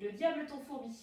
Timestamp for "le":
0.00-0.12